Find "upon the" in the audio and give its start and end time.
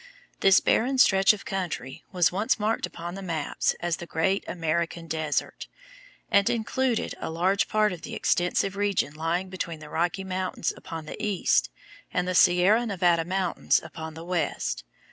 2.87-3.21, 10.75-11.23, 13.83-14.25